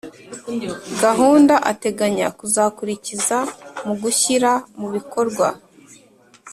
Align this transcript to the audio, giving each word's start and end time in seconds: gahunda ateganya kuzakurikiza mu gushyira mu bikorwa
gahunda 1.03 1.55
ateganya 1.71 2.27
kuzakurikiza 2.39 3.37
mu 3.85 3.93
gushyira 4.01 4.51
mu 4.79 4.87
bikorwa 4.95 5.47